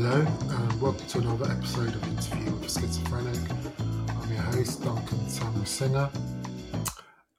Hello, 0.00 0.20
and 0.20 0.80
welcome 0.80 1.04
to 1.08 1.18
another 1.18 1.50
episode 1.50 1.88
of 1.88 2.04
Interview 2.04 2.52
with 2.52 2.66
a 2.66 2.80
Schizophrenic. 2.80 3.36
I'm 4.08 4.30
your 4.30 4.42
host, 4.42 4.84
Duncan 4.84 5.28
Samuel 5.28 5.64
Singer, 5.64 6.08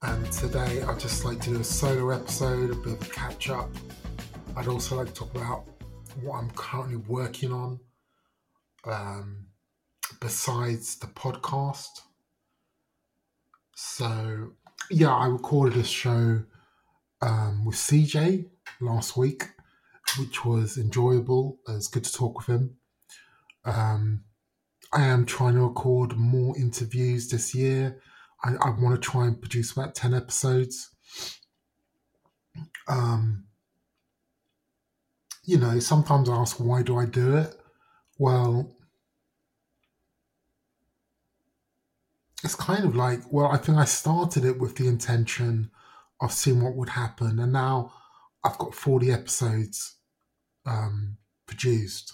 and 0.01 0.29
today 0.29 0.81
I'd 0.81 0.99
just 0.99 1.23
like 1.23 1.39
to 1.43 1.51
do 1.51 1.61
a 1.61 1.63
solo 1.63 2.09
episode, 2.09 2.71
a 2.71 2.75
bit 2.75 3.01
of 3.01 3.01
a 3.01 3.11
catch 3.11 3.49
up. 3.49 3.69
I'd 4.57 4.67
also 4.67 4.97
like 4.97 5.07
to 5.07 5.13
talk 5.13 5.33
about 5.35 5.69
what 6.21 6.35
I'm 6.35 6.51
currently 6.51 6.97
working 6.97 7.53
on 7.53 7.79
um, 8.83 9.45
besides 10.19 10.97
the 10.97 11.07
podcast. 11.07 12.01
So, 13.73 14.51
yeah, 14.91 15.15
I 15.15 15.27
recorded 15.27 15.77
a 15.77 15.85
show 15.85 16.43
um, 17.21 17.63
with 17.63 17.77
CJ 17.77 18.49
last 18.81 19.15
week 19.15 19.47
which 20.19 20.45
was 20.45 20.77
enjoyable. 20.77 21.59
It 21.67 21.71
was 21.71 21.87
good 21.87 22.03
to 22.03 22.13
talk 22.13 22.37
with 22.37 22.47
him. 22.47 22.77
Um, 23.65 24.23
I 24.91 25.03
am 25.03 25.25
trying 25.25 25.55
to 25.55 25.61
record 25.61 26.17
more 26.17 26.57
interviews 26.57 27.29
this 27.29 27.53
year. 27.53 28.01
I, 28.43 28.53
I 28.61 28.69
want 28.69 29.01
to 29.01 29.09
try 29.09 29.27
and 29.27 29.39
produce 29.39 29.71
about 29.71 29.95
10 29.95 30.13
episodes. 30.13 30.89
Um, 32.87 33.45
you 35.43 35.57
know, 35.57 35.79
sometimes 35.79 36.29
I 36.29 36.35
ask, 36.35 36.57
why 36.59 36.81
do 36.81 36.97
I 36.97 37.05
do 37.05 37.37
it? 37.37 37.55
Well, 38.17 38.75
it's 42.43 42.55
kind 42.55 42.85
of 42.85 42.95
like, 42.95 43.21
well, 43.31 43.47
I 43.47 43.57
think 43.57 43.77
I 43.77 43.85
started 43.85 44.45
it 44.45 44.59
with 44.59 44.75
the 44.75 44.87
intention 44.87 45.71
of 46.21 46.31
seeing 46.31 46.61
what 46.61 46.75
would 46.75 46.89
happen. 46.89 47.39
And 47.39 47.53
now 47.53 47.93
I've 48.43 48.57
got 48.57 48.73
40 48.73 49.11
episodes 49.11 49.98
um, 50.69 51.17
produced. 51.47 52.13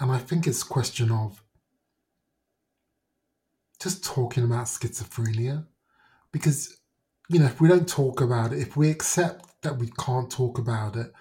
And 0.00 0.10
I 0.10 0.18
think 0.18 0.46
it's 0.46 0.62
a 0.62 0.66
question 0.66 1.10
of 1.10 1.42
just 3.80 4.04
talking 4.04 4.44
about 4.44 4.66
schizophrenia. 4.66 5.66
Because, 6.32 6.78
you 7.28 7.38
know, 7.38 7.46
if 7.46 7.60
we 7.60 7.68
don't 7.68 7.88
talk 7.88 8.20
about 8.20 8.52
it, 8.52 8.60
if 8.60 8.76
we 8.76 8.90
accept 8.90 9.62
that 9.62 9.78
we 9.78 9.90
can't 9.98 10.30
talk 10.30 10.58
about 10.58 10.96
it, 10.96 11.12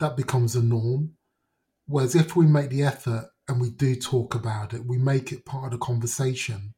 that 0.00 0.16
becomes 0.16 0.56
a 0.56 0.62
norm. 0.62 1.12
Whereas 1.86 2.14
if 2.14 2.34
we 2.34 2.46
make 2.46 2.70
the 2.70 2.82
effort 2.82 3.30
and 3.48 3.60
we 3.60 3.70
do 3.70 3.94
talk 3.94 4.34
about 4.34 4.74
it, 4.74 4.84
we 4.84 4.98
make 4.98 5.30
it 5.32 5.44
part 5.44 5.72
of 5.72 5.78
the 5.78 5.84
conversation, 5.84 6.74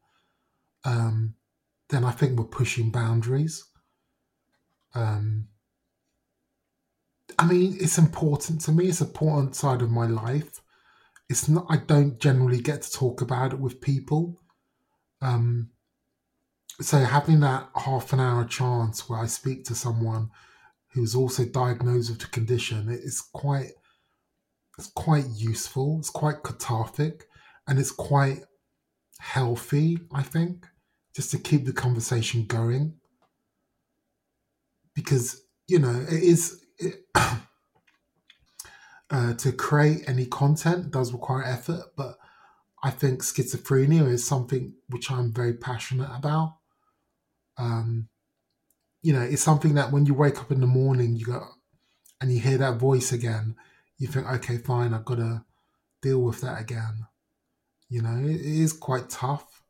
um, 0.85 1.35
then 1.89 2.05
I 2.05 2.11
think 2.11 2.39
we're 2.39 2.45
pushing 2.45 2.91
boundaries. 2.91 3.65
Um, 4.95 5.49
I 7.39 7.47
mean, 7.47 7.77
it's 7.81 7.99
important 7.99 8.61
to 8.63 8.73
me. 8.73 8.87
It's 8.87 9.01
an 9.01 9.09
important 9.09 9.55
side 9.55 9.83
of 9.83 9.91
my 9.91 10.07
life. 10.07 10.61
It's 11.29 11.49
not. 11.49 11.67
I 11.69 11.77
don't 11.77 12.19
generally 12.19 12.61
get 12.61 12.83
to 12.83 12.93
talk 12.93 13.21
about 13.21 13.53
it 13.53 13.61
with 13.61 13.81
people. 13.81 14.41
Um, 15.21 15.71
so 16.81 16.99
having 16.99 17.41
that 17.41 17.69
half 17.75 18.13
an 18.13 18.21
hour 18.21 18.45
chance 18.45 19.09
where 19.09 19.19
I 19.19 19.27
speak 19.27 19.65
to 19.65 19.75
someone 19.75 20.31
who's 20.93 21.15
also 21.15 21.45
diagnosed 21.45 22.11
with 22.11 22.21
the 22.21 22.27
condition 22.27 22.89
it's 22.89 23.21
quite. 23.21 23.73
It's 24.79 24.93
quite 24.95 25.27
useful. 25.35 25.97
It's 25.99 26.11
quite 26.11 26.45
cathartic, 26.45 27.27
and 27.67 27.79
it's 27.79 27.91
quite 27.91 28.45
healthy. 29.19 29.99
I 30.15 30.23
think 30.23 30.67
just 31.15 31.33
to 31.33 31.39
keep 31.39 31.67
the 31.67 31.73
conversation 31.73 32.45
going 32.45 32.95
because 34.95 35.43
you 35.67 35.79
know 35.79 36.07
it 36.09 36.23
is 36.23 36.65
uh, 39.11 39.35
to 39.35 39.53
create 39.53 40.09
any 40.09 40.27
content 40.27 40.91
does 40.91 41.13
require 41.13 41.45
effort, 41.45 41.85
but 41.97 42.19
I 42.83 42.91
think 42.91 43.23
schizophrenia 43.23 44.09
is 44.09 44.27
something 44.27 44.75
which 44.89 45.11
I'm 45.11 45.33
very 45.33 45.55
passionate 45.55 46.11
about. 46.15 46.57
Um, 47.57 48.09
you 49.03 49.13
know, 49.13 49.23
it's 49.23 49.43
something 49.43 49.75
that 49.75 49.91
when 49.91 50.07
you 50.07 50.15
wake 50.15 50.39
up 50.39 50.53
in 50.53 50.61
the 50.61 50.67
morning, 50.67 51.17
you 51.17 51.27
go 51.27 51.43
and 52.21 52.33
you 52.33 52.41
hear 52.41 52.59
that 52.59 52.79
voice 52.79 53.13
again, 53.13 53.57
you 53.99 54.07
think, 54.07 54.27
okay, 54.27 54.59
fine, 54.59 54.95
I've 54.95 55.05
got 55.05 55.17
to 55.17 55.45
deal 56.03 56.21
with 56.21 56.41
that 56.41 56.61
again. 56.61 57.07
You 57.89 58.03
know, 58.03 58.17
it, 58.19 58.37
it 58.37 58.41
is 58.41 58.73
quite 58.73 59.09
tough. 59.09 59.63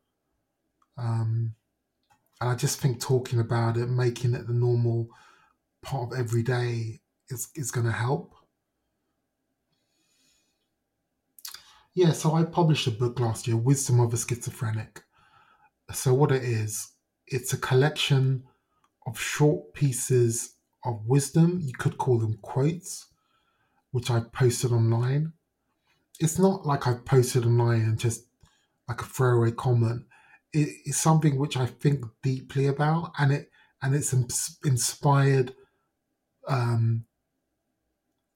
Um, 0.96 1.54
and 2.40 2.50
I 2.50 2.54
just 2.54 2.80
think 2.80 3.00
talking 3.00 3.40
about 3.40 3.76
it, 3.76 3.88
making 3.88 4.34
it 4.34 4.46
the 4.46 4.54
normal 4.54 5.08
part 5.82 6.12
of 6.12 6.18
every 6.18 6.42
day 6.42 7.00
is, 7.28 7.48
is 7.54 7.70
going 7.70 7.86
to 7.86 7.92
help. 7.92 8.34
Yeah, 11.94 12.12
so 12.12 12.34
I 12.34 12.44
published 12.44 12.86
a 12.86 12.92
book 12.92 13.18
last 13.18 13.48
year, 13.48 13.56
Wisdom 13.56 14.00
of 14.00 14.14
a 14.14 14.16
Schizophrenic. 14.16 15.02
So, 15.92 16.14
what 16.14 16.30
it 16.30 16.44
is, 16.44 16.92
it's 17.26 17.52
a 17.52 17.58
collection 17.58 18.44
of 19.06 19.18
short 19.18 19.72
pieces 19.74 20.54
of 20.84 21.04
wisdom. 21.06 21.60
You 21.60 21.72
could 21.72 21.98
call 21.98 22.18
them 22.18 22.38
quotes, 22.42 23.06
which 23.90 24.10
I 24.10 24.20
posted 24.20 24.70
online. 24.70 25.32
It's 26.20 26.38
not 26.38 26.66
like 26.66 26.86
I've 26.86 27.04
posted 27.04 27.44
online 27.44 27.82
and 27.82 27.98
just 27.98 28.26
like 28.88 29.00
a 29.02 29.06
throwaway 29.06 29.52
comment. 29.52 30.04
It's 30.52 30.98
something 30.98 31.38
which 31.38 31.56
I 31.56 31.66
think 31.66 32.04
deeply 32.22 32.66
about, 32.66 33.12
and 33.18 33.32
it 33.32 33.50
and 33.82 33.94
it's 33.94 34.14
inspired 34.64 35.54
um, 36.48 37.04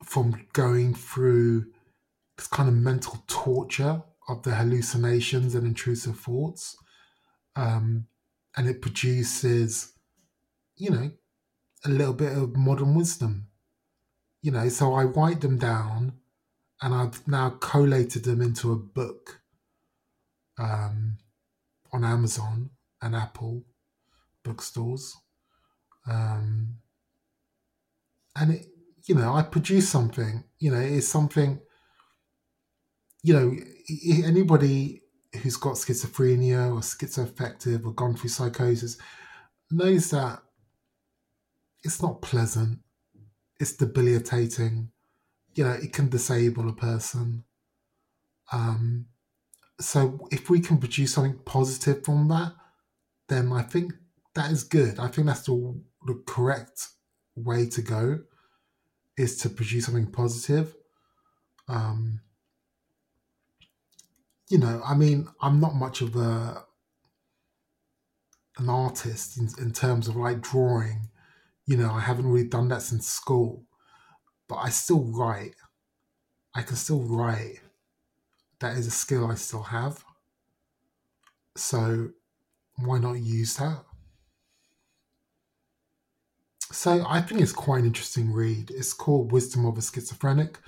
from 0.04 0.46
going 0.52 0.94
through 0.94 1.66
this 2.36 2.46
kind 2.46 2.68
of 2.68 2.74
mental 2.74 3.24
torture 3.26 4.02
of 4.28 4.42
the 4.42 4.54
hallucinations 4.54 5.54
and 5.54 5.66
intrusive 5.66 6.18
thoughts. 6.18 6.76
Um, 7.56 8.06
and 8.56 8.68
it 8.68 8.82
produces, 8.82 9.92
you 10.76 10.90
know, 10.90 11.10
a 11.84 11.88
little 11.88 12.14
bit 12.14 12.36
of 12.36 12.56
modern 12.56 12.94
wisdom. 12.94 13.48
You 14.42 14.52
know, 14.52 14.68
so 14.68 14.94
I 14.94 15.04
write 15.04 15.40
them 15.40 15.58
down 15.58 16.14
and 16.80 16.94
I've 16.94 17.26
now 17.28 17.50
collated 17.60 18.24
them 18.24 18.42
into 18.42 18.72
a 18.72 18.76
book 18.76 19.40
um, 20.58 21.18
on 21.92 22.04
Amazon 22.04 22.70
and 23.00 23.14
Apple 23.14 23.64
bookstores. 24.42 25.16
Um, 26.10 26.78
and 28.36 28.54
it, 28.54 28.66
you 29.04 29.14
know, 29.14 29.34
I 29.34 29.42
produce 29.42 29.88
something. 29.88 30.44
You 30.58 30.72
know, 30.72 30.80
it's 30.80 31.08
something. 31.08 31.60
You 33.22 33.34
know, 33.34 33.56
anybody 34.24 35.02
who's 35.42 35.56
got 35.56 35.74
schizophrenia 35.74 36.72
or 36.72 36.80
schizoaffective 36.80 37.84
or 37.84 37.92
gone 37.92 38.16
through 38.16 38.30
psychosis 38.30 38.98
knows 39.70 40.10
that 40.10 40.42
it's 41.82 42.02
not 42.02 42.22
pleasant. 42.22 42.80
It's 43.58 43.72
debilitating. 43.72 44.90
You 45.54 45.64
know, 45.64 45.72
it 45.72 45.92
can 45.92 46.08
disable 46.08 46.68
a 46.68 46.72
person. 46.72 47.44
Um, 48.52 49.06
so 49.80 50.28
if 50.30 50.50
we 50.50 50.60
can 50.60 50.78
produce 50.78 51.14
something 51.14 51.38
positive 51.44 52.04
from 52.04 52.28
that, 52.28 52.52
then 53.28 53.52
I 53.52 53.62
think 53.62 53.92
that 54.34 54.50
is 54.50 54.64
good. 54.64 54.98
I 54.98 55.08
think 55.08 55.26
that's 55.26 55.42
the, 55.42 55.80
the 56.06 56.22
correct 56.26 56.88
way 57.36 57.66
to 57.68 57.82
go 57.82 58.20
is 59.16 59.36
to 59.38 59.48
produce 59.48 59.86
something 59.86 60.10
positive. 60.10 60.74
Um, 61.68 62.20
you 64.48 64.58
know, 64.58 64.82
I 64.84 64.94
mean, 64.94 65.28
I'm 65.40 65.60
not 65.60 65.74
much 65.74 66.00
of 66.00 66.16
a 66.16 66.64
an 68.58 68.68
artist 68.68 69.38
in, 69.38 69.48
in 69.58 69.72
terms 69.72 70.08
of 70.08 70.16
like 70.16 70.40
drawing. 70.40 71.08
You 71.66 71.76
know, 71.76 71.90
I 71.90 72.00
haven't 72.00 72.26
really 72.26 72.48
done 72.48 72.68
that 72.68 72.82
since 72.82 73.06
school, 73.06 73.64
but 74.48 74.56
I 74.56 74.68
still 74.68 75.04
write. 75.04 75.54
I 76.54 76.62
can 76.62 76.76
still 76.76 77.00
write. 77.00 77.60
That 78.60 78.76
is 78.76 78.86
a 78.86 78.90
skill 78.90 79.30
I 79.30 79.36
still 79.36 79.62
have. 79.62 80.04
So 81.56 82.10
why 82.76 82.98
not 82.98 83.14
use 83.14 83.56
that? 83.56 83.84
So 86.72 87.04
I 87.06 87.20
think 87.20 87.42
it's 87.42 87.52
quite 87.52 87.80
an 87.80 87.86
interesting 87.86 88.32
read. 88.32 88.70
It's 88.70 88.94
called 88.94 89.30
Wisdom 89.30 89.66
of 89.66 89.76
a 89.76 89.82
Schizophrenic. 89.82 90.58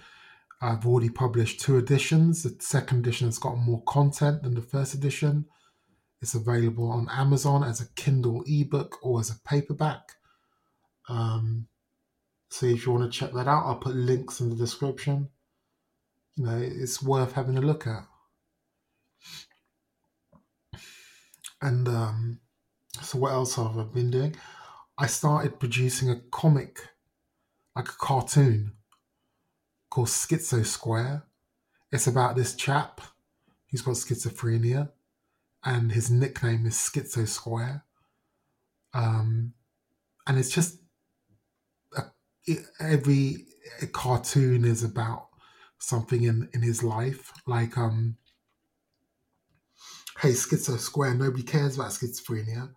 I've 0.60 0.86
already 0.86 1.08
published 1.08 1.60
two 1.60 1.78
editions. 1.78 2.42
The 2.42 2.54
second 2.60 2.98
edition 2.98 3.26
has 3.26 3.38
got 3.38 3.56
more 3.56 3.82
content 3.84 4.42
than 4.42 4.54
the 4.54 4.60
first 4.60 4.92
edition. 4.92 5.46
It's 6.20 6.34
available 6.34 6.90
on 6.90 7.08
Amazon 7.10 7.64
as 7.64 7.80
a 7.80 7.88
Kindle 7.94 8.44
ebook 8.46 8.98
or 9.02 9.18
as 9.18 9.30
a 9.30 9.40
paperback. 9.48 10.02
Um, 11.08 11.68
so 12.50 12.66
if 12.66 12.84
you 12.84 12.92
want 12.92 13.10
to 13.10 13.18
check 13.18 13.32
that 13.32 13.48
out, 13.48 13.64
I'll 13.64 13.76
put 13.76 13.96
links 13.96 14.40
in 14.40 14.50
the 14.50 14.56
description. 14.56 15.30
You 16.36 16.44
know, 16.44 16.58
it's 16.62 17.02
worth 17.02 17.32
having 17.32 17.56
a 17.56 17.62
look 17.62 17.86
at. 17.86 18.06
And 21.62 21.88
um, 21.88 22.40
so, 23.00 23.18
what 23.18 23.32
else 23.32 23.56
have 23.56 23.78
I 23.78 23.84
been 23.84 24.10
doing? 24.10 24.36
I 24.96 25.06
started 25.06 25.58
producing 25.58 26.08
a 26.08 26.20
comic, 26.30 26.78
like 27.74 27.88
a 27.88 27.92
cartoon, 27.98 28.72
called 29.90 30.08
Schizo 30.08 30.64
Square. 30.64 31.24
It's 31.90 32.06
about 32.06 32.36
this 32.36 32.54
chap 32.54 33.00
who's 33.70 33.82
got 33.82 33.94
schizophrenia, 33.94 34.90
and 35.64 35.92
his 35.92 36.10
nickname 36.10 36.66
is 36.66 36.74
Schizo 36.74 37.26
Square. 37.26 37.84
Um, 38.92 39.54
and 40.26 40.38
it's 40.38 40.50
just 40.50 40.78
a, 41.96 42.02
it, 42.46 42.60
every 42.78 43.46
cartoon 43.92 44.64
is 44.64 44.84
about 44.84 45.28
something 45.78 46.22
in 46.22 46.48
in 46.54 46.62
his 46.62 46.84
life, 46.84 47.32
like 47.46 47.76
um, 47.76 48.16
hey, 50.20 50.30
Schizo 50.30 50.78
Square, 50.78 51.14
nobody 51.14 51.42
cares 51.42 51.74
about 51.74 51.90
schizophrenia, 51.90 52.70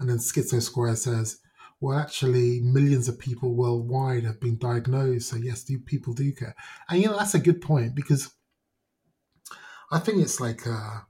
and 0.00 0.08
then 0.08 0.18
Schizo 0.18 0.62
Square 0.62 0.96
says, 0.96 1.40
well, 1.80 1.98
actually, 1.98 2.60
millions 2.60 3.08
of 3.08 3.18
people 3.18 3.54
worldwide 3.54 4.24
have 4.24 4.40
been 4.40 4.58
diagnosed. 4.58 5.28
So 5.28 5.36
yes, 5.36 5.62
do 5.62 5.78
people 5.78 6.12
do 6.12 6.32
care? 6.32 6.54
And 6.88 7.00
you 7.00 7.08
know 7.08 7.16
that's 7.16 7.34
a 7.34 7.38
good 7.38 7.60
point 7.60 7.94
because 7.94 8.32
I 9.90 10.00
think 10.00 10.20
it's 10.20 10.40
like 10.40 10.66
uh, 10.66 11.00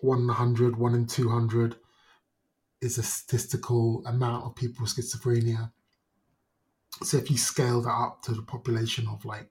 one 0.00 0.22
in 0.22 0.28
hundred, 0.28 0.76
one 0.76 0.94
in 0.94 1.06
two 1.06 1.28
hundred 1.28 1.76
is 2.80 2.98
a 2.98 3.02
statistical 3.02 4.02
amount 4.06 4.44
of 4.44 4.54
people 4.54 4.82
with 4.82 4.94
schizophrenia. 4.94 5.72
So 7.02 7.16
if 7.16 7.30
you 7.30 7.38
scale 7.38 7.82
that 7.82 7.90
up 7.90 8.22
to 8.22 8.32
the 8.32 8.42
population 8.42 9.06
of 9.08 9.24
like 9.24 9.50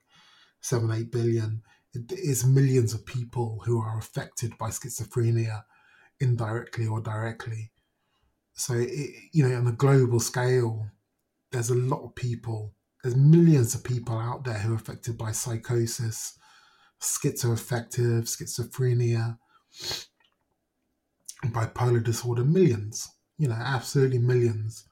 seven, 0.61 0.91
eight 0.91 1.11
billion, 1.11 1.61
it 1.93 2.11
is 2.11 2.45
millions 2.45 2.93
of 2.93 3.05
people 3.05 3.61
who 3.65 3.81
are 3.81 3.97
affected 3.97 4.57
by 4.57 4.69
schizophrenia 4.69 5.63
indirectly 6.19 6.87
or 6.87 7.01
directly. 7.01 7.71
So, 8.57 8.73
it, 8.73 9.11
you 9.31 9.47
know, 9.47 9.55
on 9.55 9.67
a 9.67 9.71
global 9.71 10.19
scale, 10.19 10.87
there's 11.51 11.69
a 11.69 11.75
lot 11.75 12.03
of 12.03 12.15
people, 12.15 12.73
there's 13.03 13.15
millions 13.15 13.75
of 13.75 13.83
people 13.83 14.17
out 14.17 14.43
there 14.43 14.57
who 14.57 14.73
are 14.73 14.75
affected 14.75 15.17
by 15.17 15.31
psychosis, 15.31 16.37
schizoaffective, 16.99 18.23
schizophrenia, 18.23 19.37
bipolar 21.45 22.03
disorder, 22.03 22.43
millions, 22.43 23.07
you 23.37 23.47
know, 23.47 23.55
absolutely 23.55 24.17
millions. 24.17 24.85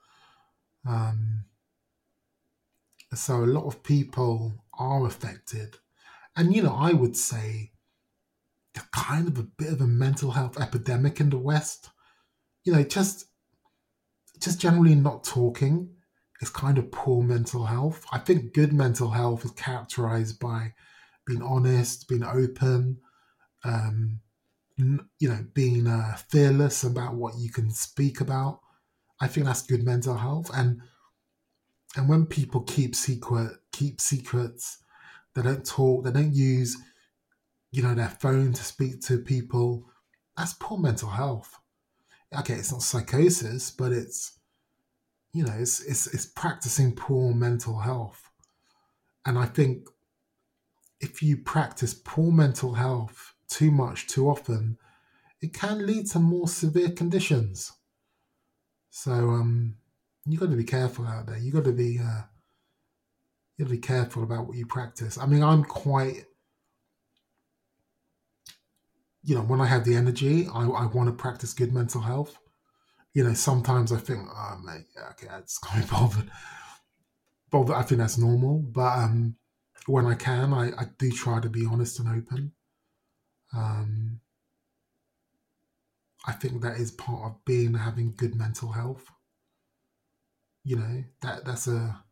Um, 0.88 1.46
so 3.16 3.44
a 3.44 3.46
lot 3.46 3.66
of 3.66 3.82
people 3.82 4.64
are 4.78 5.08
affected. 5.08 5.78
And, 6.36 6.56
you 6.56 6.62
know, 6.62 6.76
I 6.76 6.94
would 6.94 7.18
say 7.18 7.72
kind 8.92 9.28
of 9.28 9.40
a 9.40 9.44
bit 9.44 9.72
of 9.72 9.82
a 9.82 9.88
mental 9.88 10.32
health 10.32 10.60
epidemic 10.60 11.20
in 11.20 11.30
the 11.30 11.38
West. 11.38 11.90
You 12.64 12.74
know, 12.74 12.84
just 12.84 13.26
just 14.46 14.62
generally 14.62 14.94
not 14.94 15.24
talking 15.24 15.90
is 16.40 16.50
kind 16.50 16.78
of 16.78 16.92
poor 16.92 17.24
mental 17.24 17.66
health. 17.66 18.06
I 18.12 18.20
think 18.20 18.54
good 18.54 18.72
mental 18.72 19.10
health 19.10 19.44
is 19.44 19.52
characterized 19.52 20.40
by 20.40 20.74
being 21.26 21.42
honest, 21.42 22.08
being 22.08 22.24
open, 22.24 23.00
um, 23.64 24.20
you 24.78 25.30
know, 25.30 25.46
being 25.54 25.88
uh, 25.88 26.16
fearless 26.30 26.84
about 26.84 27.16
what 27.16 27.38
you 27.40 27.50
can 27.50 27.72
speak 27.72 28.22
about. 28.22 28.60
I 29.20 29.28
think 29.28 29.48
that's 29.48 29.64
good 29.64 29.84
mental 29.84 30.16
health. 30.16 30.52
And 30.54 30.82
and 31.96 32.08
when 32.08 32.28
people 32.28 32.62
keep 32.62 32.94
secret, 32.94 33.58
keep 33.72 34.00
secrets, 34.00 34.78
they 35.34 35.42
don't 35.42 35.66
talk, 35.66 36.04
they 36.04 36.12
don't 36.12 36.36
use, 36.36 36.78
you 37.72 37.82
know, 37.82 37.96
their 37.96 38.10
phone 38.10 38.54
to 38.54 38.64
speak 38.64 39.02
to 39.06 39.18
people. 39.18 39.86
That's 40.38 40.54
poor 40.60 40.78
mental 40.78 41.10
health 41.10 41.58
okay, 42.40 42.56
it's 42.56 42.72
not 42.72 42.82
psychosis, 42.82 43.72
but 43.72 43.92
it's 43.92 44.40
you 45.34 45.44
know, 45.44 45.54
it's 45.58 45.82
it's 45.82 46.08
it's 46.08 46.26
practicing 46.26 46.96
poor 46.96 47.34
mental 47.34 47.80
health. 47.80 48.30
And 49.26 49.38
I 49.38 49.46
think 49.46 49.88
if 51.00 51.22
you 51.22 51.38
practice 51.38 51.94
poor 51.94 52.32
mental 52.32 52.74
health 52.74 53.34
too 53.50 53.72
much 53.72 54.08
too 54.08 54.30
often, 54.30 54.78
it 55.42 55.54
can 55.54 55.86
lead 55.86 56.08
to 56.12 56.20
more 56.20 56.48
severe 56.48 56.92
conditions. 56.92 57.72
So 58.90 59.12
um 59.12 59.76
you 60.26 60.40
got 60.40 60.50
to 60.50 60.56
be 60.56 60.64
careful 60.64 61.06
out 61.06 61.28
there. 61.28 61.38
You 61.38 61.52
got 61.52 61.66
to 61.66 61.72
be 61.72 62.00
uh, 62.00 62.22
you 63.58 63.66
got 63.66 63.70
to 63.70 63.76
be 63.76 63.78
careful 63.78 64.24
about 64.24 64.48
what 64.48 64.58
you 64.58 64.66
practice. 64.66 65.18
I 65.18 65.26
mean, 65.26 65.44
I'm 65.44 65.64
quite 65.64 66.26
you 69.26 69.34
know, 69.34 69.42
when 69.42 69.60
I 69.60 69.66
have 69.66 69.84
the 69.84 69.96
energy, 69.96 70.48
I, 70.54 70.66
I 70.66 70.86
want 70.86 71.08
to 71.08 71.14
practice 71.14 71.54
good 71.54 71.74
mental 71.74 72.02
health. 72.02 72.38
You 73.14 73.24
know, 73.24 73.34
sometimes 73.34 73.92
I 73.92 73.98
think, 73.98 74.28
oh 74.30 74.60
mate, 74.64 74.86
yeah, 74.96 75.10
okay, 75.12 75.28
it's 75.40 75.58
kind 75.58 75.84
of 75.84 75.90
bothered. 75.90 76.30
But 77.50 77.72
I 77.72 77.82
think 77.82 78.00
that's 78.00 78.20
normal. 78.20 78.60
But 78.60 78.98
um, 79.00 79.36
when 79.88 80.06
I 80.06 80.14
can, 80.14 80.54
I, 80.54 80.68
I 80.78 80.86
do 81.00 81.12
try 81.12 81.40
to 81.40 81.50
be 81.50 81.66
honest 81.66 82.00
and 82.00 82.10
open. 82.10 82.52
Um, 83.56 84.20
I 86.28 86.34
think 86.34 86.62
that 86.62 86.78
is 86.78 86.92
part 86.92 87.32
of 87.32 87.46
being 87.46 87.74
having 87.74 88.14
good 88.16 88.36
mental 88.36 88.72
health. 88.72 89.06
You 90.64 90.78
know, 90.78 91.04
that 91.22 91.46
that's 91.46 91.68
a 91.68 92.04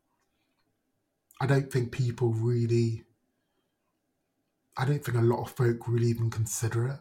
I 1.41 1.45
don't 1.45 1.71
think 1.71 1.91
people 1.91 2.31
really 2.33 3.03
I 4.75 4.85
don't 4.85 5.03
think 5.03 5.17
a 5.17 5.21
lot 5.21 5.41
of 5.41 5.51
folk 5.51 5.87
really 5.87 6.07
even 6.07 6.29
consider 6.29 6.87
it. 6.87 6.99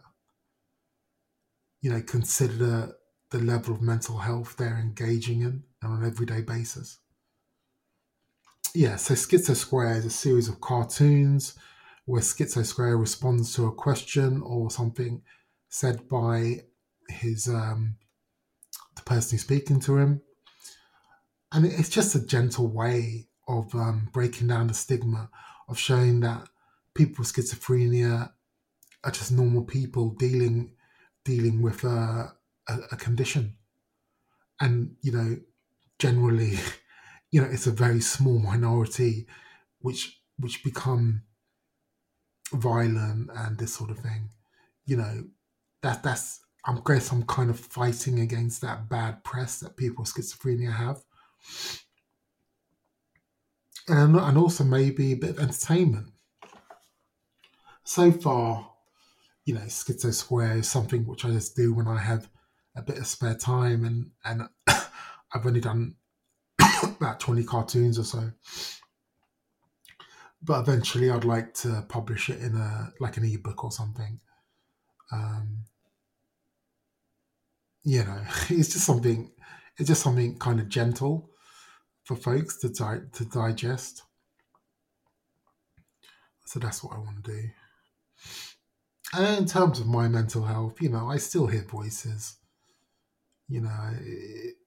You 1.81 1.91
know, 1.91 2.03
consider 2.03 2.95
the 3.31 3.39
level 3.39 3.75
of 3.75 3.81
mental 3.81 4.19
health 4.19 4.57
they're 4.57 4.79
engaging 4.79 5.41
in 5.43 5.65
on 5.83 6.03
an 6.03 6.07
everyday 6.07 6.43
basis. 6.43 6.99
Yeah, 8.75 8.97
so 8.97 9.15
Schizo 9.15 9.57
Square 9.57 9.97
is 9.97 10.07
a 10.07 10.11
series 10.11 10.49
of 10.49 10.61
cartoons 10.61 11.59
where 12.05 12.23
Schizo 12.23 12.65
Square 12.65 12.99
responds 12.99 13.55
to 13.55 13.67
a 13.67 13.73
question 13.73 14.43
or 14.43 14.71
something 14.71 15.23
said 15.69 16.09
by 16.09 16.61
his 17.09 17.49
um, 17.49 17.97
the 18.97 19.03
person 19.03 19.33
who's 19.33 19.43
speaking 19.43 19.81
to 19.81 19.97
him, 19.97 20.23
and 21.53 21.67
it's 21.67 21.89
just 21.89 22.15
a 22.15 22.27
gentle 22.27 22.69
way 22.69 23.29
of 23.49 23.75
um, 23.75 24.09
breaking 24.13 24.49
down 24.49 24.69
the 24.69 24.75
stigma 24.75 25.31
of 25.69 25.79
showing 25.79 26.21
that 26.21 26.49
people 26.95 27.23
with 27.23 27.33
schizophrenia 27.33 28.33
are 29.05 29.11
just 29.11 29.33
normal 29.33 29.65
people 29.65 30.11
dealing 30.11 30.73
dealing 31.25 31.63
with 31.63 31.85
a, 31.85 32.33
a, 32.69 32.79
a 32.93 32.97
condition, 32.97 33.57
and 34.61 34.97
you 35.03 35.13
know, 35.13 35.37
generally, 35.99 36.59
you 37.31 37.41
know, 37.41 37.49
it's 37.51 37.67
a 37.67 37.73
very 37.73 38.01
small 38.01 38.39
minority 38.39 39.27
which 39.81 40.21
which 40.39 40.65
become 40.65 41.23
violent 42.53 43.31
and 43.35 43.59
this 43.59 43.75
sort 43.75 43.91
of 43.91 43.99
thing. 43.99 44.31
You 44.85 44.97
know, 44.97 45.25
that 45.83 46.03
that's 46.03 46.41
I 46.65 46.77
guess 46.87 47.11
I'm 47.11 47.25
kind 47.25 47.51
of 47.51 47.59
fighting 47.59 48.21
against 48.21 48.61
that 48.61 48.89
bad 48.89 49.25
press 49.25 49.61
that 49.61 49.77
people 49.77 50.03
with 50.03 50.15
schizophrenia 50.15 50.73
have. 50.73 51.03
And, 53.89 54.15
and 54.15 54.39
also 54.39 54.63
maybe 54.63 55.13
a 55.13 55.17
bit 55.17 55.31
of 55.31 55.41
entertainment 55.41 56.12
so 57.85 58.13
far, 58.13 58.71
you 59.45 59.55
know, 59.55 59.61
Schizo 59.63 60.13
Square 60.13 60.59
is 60.59 60.69
something 60.69 61.05
which 61.07 61.25
I 61.25 61.31
just 61.31 61.57
do 61.57 61.75
when 61.75 61.89
I 61.89 61.99
have 61.99 62.29
a 62.77 62.83
bit 62.83 62.99
of 62.99 63.07
spare 63.07 63.35
time, 63.35 63.85
and 63.85 64.11
and 64.25 64.49
I've 65.35 65.47
only 65.47 65.61
done 65.61 65.97
about 66.83 67.21
twenty 67.21 67.45
cartoons 67.45 67.99
or 67.99 68.05
so. 68.05 68.31
But 70.43 70.61
eventually, 70.61 71.11
I'd 71.11 71.25
like 71.25 71.55
to 71.55 71.85
publish 71.89 72.31
it 72.31 72.41
in 72.41 72.57
a 72.57 72.93
like 73.01 73.17
an 73.17 73.25
ebook 73.25 73.65
or 73.65 73.73
something. 73.73 74.21
Um, 75.11 75.65
you 77.85 78.05
know, 78.05 78.23
it's 78.49 78.73
just 78.73 78.87
something. 78.87 79.33
It's 79.79 79.89
just 79.89 80.03
something 80.03 80.39
kind 80.39 80.61
of 80.61 80.69
gentle 80.69 81.31
for 82.05 82.15
folks 82.17 82.59
to 82.59 82.69
di- 82.69 83.09
to 83.13 83.25
digest. 83.25 84.03
So 86.45 86.61
that's 86.61 86.85
what 86.85 86.95
I 86.95 86.99
want 86.99 87.25
to 87.25 87.33
do. 87.33 87.49
And 89.15 89.39
in 89.39 89.47
terms 89.47 89.79
of 89.79 89.87
my 89.87 90.09
mental 90.09 90.45
health, 90.45 90.81
you 90.81 90.89
know, 90.89 91.09
I 91.11 91.19
still 91.19 91.47
hear 91.47 91.63
voices. 91.63 92.37
You 93.49 93.61
know, 93.61 93.91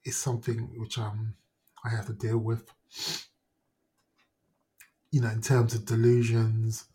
it's 0.03 0.17
something 0.17 0.79
which 0.79 0.97
um 0.99 1.35
I 1.83 1.89
have 1.89 2.05
to 2.07 2.13
deal 2.13 2.37
with. 2.37 2.71
You 5.11 5.21
know, 5.21 5.29
in 5.29 5.41
terms 5.41 5.73
of 5.73 5.85
delusions, 5.85 6.85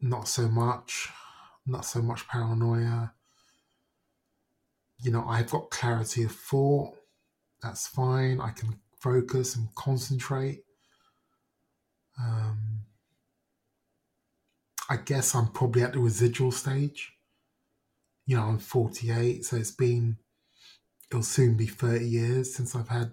not 0.00 0.28
so 0.28 0.48
much, 0.48 1.10
not 1.66 1.84
so 1.84 2.00
much 2.00 2.28
paranoia. 2.28 3.12
You 5.02 5.10
know, 5.10 5.24
I've 5.28 5.50
got 5.50 5.70
clarity 5.70 6.22
of 6.22 6.32
thought. 6.32 6.96
That's 7.62 7.86
fine. 7.86 8.40
I 8.40 8.50
can 8.50 8.78
focus 8.98 9.56
and 9.56 9.74
concentrate. 9.74 10.64
Um, 12.18 12.58
I 14.88 14.96
guess 14.96 15.34
I'm 15.34 15.48
probably 15.48 15.82
at 15.82 15.92
the 15.92 15.98
residual 15.98 16.52
stage. 16.52 17.12
You 18.26 18.36
know, 18.36 18.44
I'm 18.44 18.58
48, 18.58 19.44
so 19.44 19.56
it's 19.56 19.70
been, 19.70 20.18
it'll 21.10 21.22
soon 21.22 21.54
be 21.54 21.66
30 21.66 22.04
years 22.06 22.54
since 22.54 22.74
I've 22.74 22.88
had 22.88 23.12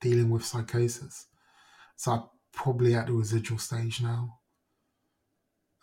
dealing 0.00 0.30
with 0.30 0.44
psychosis. 0.44 1.26
So 1.96 2.12
I'm 2.12 2.22
probably 2.52 2.94
at 2.94 3.06
the 3.06 3.12
residual 3.12 3.58
stage 3.58 4.00
now. 4.00 4.38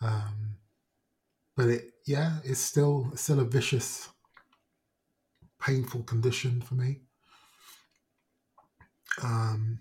Um, 0.02 0.56
but 1.56 1.68
it 1.68 1.90
yeah, 2.06 2.38
it's 2.44 2.60
still 2.60 3.08
it's 3.12 3.22
still 3.22 3.40
a 3.40 3.44
vicious, 3.44 4.08
painful 5.60 6.02
condition 6.02 6.60
for 6.60 6.74
me. 6.74 7.00
Um, 9.22 9.80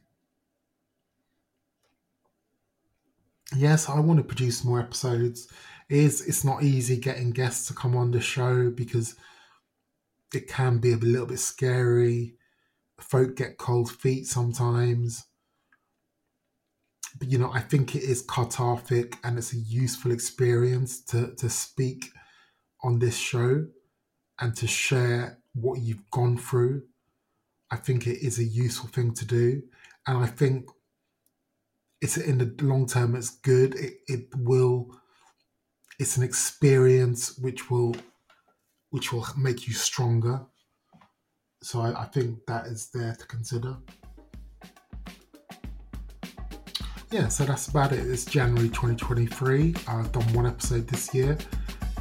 yes, 3.54 3.90
I 3.90 4.00
want 4.00 4.18
to 4.18 4.24
produce 4.24 4.64
more 4.64 4.80
episodes. 4.80 5.48
Is 5.88 6.26
it's 6.28 6.44
not 6.44 6.64
easy 6.64 6.98
getting 6.98 7.30
guests 7.30 7.68
to 7.68 7.74
come 7.76 7.96
on 7.96 8.10
the 8.10 8.20
show 8.20 8.72
because 8.72 9.16
it 10.34 10.48
can 10.48 10.80
be 10.80 10.94
a 10.94 10.98
little 10.98 11.28
bit 11.28 11.40
scary. 11.40 12.36
Folk 13.00 13.36
get 13.36 13.58
cold 13.58 13.92
feet 13.92 14.26
sometimes. 14.26 15.26
But 17.20 17.32
you 17.32 17.38
know, 17.38 17.52
I 17.54 17.60
think 17.60 17.96
it 17.96 18.04
is 18.04 18.24
cathartic 18.24 19.18
and 19.24 19.38
it's 19.38 19.54
a 19.54 19.58
useful 19.58 20.12
experience 20.12 21.02
to 21.06 21.36
to 21.36 21.50
speak 21.50 22.12
on 22.84 23.00
this 23.00 23.18
show 23.18 23.66
and 24.40 24.56
to 24.56 24.68
share 24.68 25.40
what 25.54 25.82
you've 25.82 26.10
gone 26.12 26.38
through. 26.38 26.84
I 27.72 27.78
think 27.78 28.08
it 28.08 28.26
is 28.26 28.40
a 28.40 28.44
useful 28.44 28.90
thing 28.90 29.14
to 29.14 29.26
do. 29.26 29.62
And 30.08 30.18
I 30.18 30.28
think 30.28 30.70
it's 32.02 32.18
in 32.18 32.38
the 32.38 32.56
long 32.64 32.88
term 32.88 33.16
it's 33.16 33.32
good. 33.32 33.76
It 33.76 33.94
it 34.08 34.28
will 34.36 34.90
it's 36.00 36.18
an 36.18 36.24
experience 36.24 37.38
which 37.38 37.70
will 37.70 37.96
which 38.90 39.12
will 39.12 39.26
make 39.38 39.68
you 39.68 39.74
stronger. 39.74 40.42
So 41.64 41.82
I, 41.82 42.04
I 42.04 42.06
think 42.06 42.46
that 42.48 42.68
is 42.68 42.90
there 42.94 43.16
to 43.16 43.28
consider. 43.28 43.78
Yeah, 47.12 47.30
so 47.30 47.46
that's 47.46 47.68
about 47.68 47.92
it. 47.92 48.00
It's 48.00 48.26
January 48.26 48.68
2023. 48.70 49.76
I've 49.88 50.12
done 50.12 50.34
one 50.34 50.46
episode 50.46 50.88
this 50.88 51.14
year, 51.14 51.38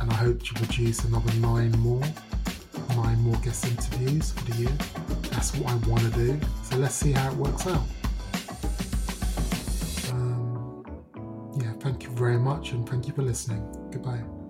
and 0.01 0.11
I 0.11 0.15
hope 0.15 0.43
to 0.43 0.55
produce 0.55 1.05
another 1.05 1.33
nine 1.35 1.73
more, 1.79 2.03
nine 2.97 3.21
more 3.21 3.37
guest 3.37 3.67
interviews 3.67 4.33
for 4.33 4.45
the 4.51 4.63
year. 4.63 4.77
That's 5.31 5.55
what 5.57 5.73
I 5.73 5.77
want 5.89 6.03
to 6.03 6.11
do. 6.11 6.41
So 6.65 6.79
let's 6.79 6.95
see 6.95 7.13
how 7.13 7.31
it 7.31 7.37
works 7.37 7.67
out. 7.67 7.83
Very 12.25 12.39
much, 12.39 12.73
and 12.73 12.89
thank 12.89 13.07
you 13.07 13.13
for 13.13 13.21
listening. 13.23 13.63
Goodbye. 13.91 14.44